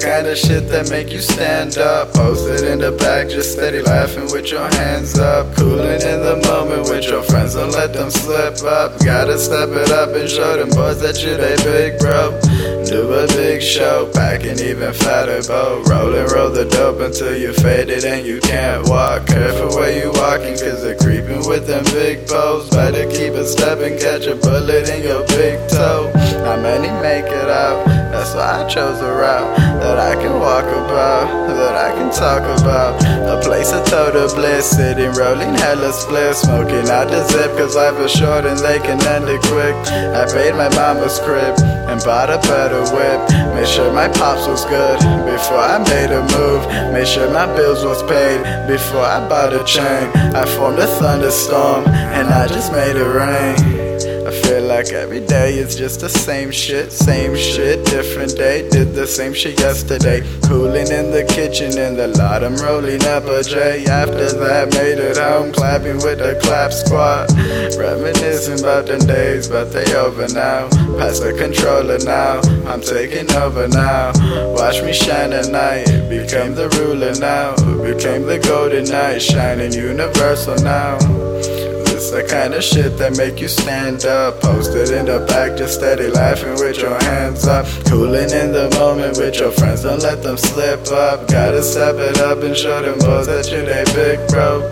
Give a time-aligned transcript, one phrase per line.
[0.00, 2.12] kind of shit that make you stand up.
[2.14, 5.54] Posted in the back, just steady laughing with your hands up.
[5.56, 8.98] Cooling in the moment with your friends, don't let them slip up.
[9.04, 12.32] Gotta step it up and show them boys that you they big bro.
[12.88, 15.86] Do a big show, pack an even fatter boat.
[15.86, 19.26] Roll and roll the dope until you're faded and you can't walk.
[19.26, 22.68] Careful where you walking, cause they're creeping with them big bows.
[22.70, 26.10] Better keep a step and catch a bullet in your big toe.
[28.34, 33.00] Why I chose a route that I can walk about, that I can talk about.
[33.26, 37.98] A place of total bliss, sitting rolling hella split, smoking out the zip, cause life
[37.98, 39.74] is short and they can end it quick.
[40.14, 41.58] I paid my mama's crib
[41.90, 43.20] and bought a better whip.
[43.54, 46.66] Made sure my pops was good before I made a move.
[46.92, 50.10] Made sure my bills was paid before I bought a chain.
[50.34, 53.90] I formed a thunderstorm and I just made it rain.
[54.26, 58.66] I feel like every day is just the same shit, same shit, different day.
[58.70, 60.20] Did the same shit yesterday.
[60.48, 63.84] Cooling in the kitchen in the lot, I'm rolling up a J.
[63.84, 67.28] After that, made it home, clapping with the clap squad.
[67.76, 70.70] Reminiscing about the days, but they over now.
[70.96, 74.12] Pass the controller now, I'm taking over now.
[74.56, 77.52] Watch me shine at night, became the ruler now.
[77.84, 80.96] Became the golden knight, shining universal now.
[82.00, 84.40] It's the kind of shit that make you stand up.
[84.40, 87.68] Posted in the back, just steady laughing with your hands up.
[87.92, 91.28] Cooling in the moment with your friends, don't let them slip up.
[91.28, 94.64] Gotta step it up and show them boys that you they big bro.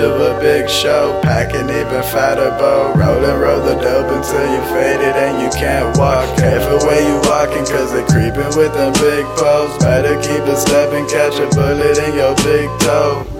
[0.00, 2.96] Do a big show, pack an even fatter bow.
[2.96, 6.24] Roll and roll the dope until you faded and you can't walk.
[6.40, 9.76] Careful where you walking, cause they creeping with them big poles.
[9.84, 13.39] Better keep a step and catch a bullet in your big toe.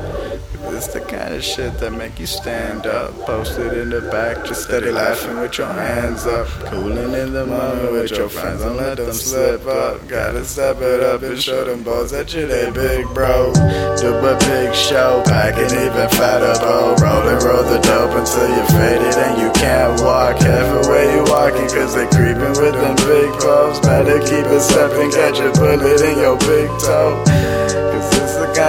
[0.81, 3.13] It's the kind of shit that make you stand up.
[3.29, 6.49] Posted in the back, just steady laughing with your hands up.
[6.73, 10.09] Cooling in the moment with your friends, don't let them slip up.
[10.09, 13.53] Gotta step it up and show them boys that you they big bro.
[14.01, 16.97] Do a big show, pack an even fatter bow.
[16.97, 20.41] Roll and roll the dope until you're faded and you can't walk.
[20.41, 23.81] Careful where you walking, cause they creeping with them big poles.
[23.81, 27.21] Better keep it step and catch a bullet in your big toe.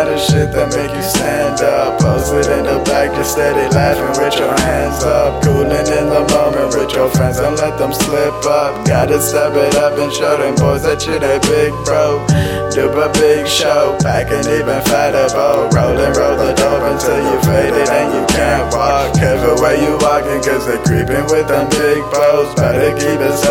[0.02, 2.02] The of shit that make you stand up.
[2.02, 5.44] Posted in the back, just steady laughing with your hands up.
[5.46, 8.82] Cooling in the moment with your friends, don't let them slip up.
[8.90, 12.26] Gotta step it up and show them boys that you they big bro.
[12.74, 15.68] Do a big show, pack an even fatter bow.
[15.70, 19.14] Roll and roll the dope until you faded and you can't walk.
[19.14, 22.56] Careful where you walking, cause they creeping with them big bows.
[22.56, 23.51] Better keep it step